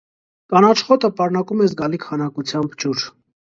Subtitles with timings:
[0.53, 3.07] Կանաչ խոտը պարունակում է զգալի քանակությամբ ջուր։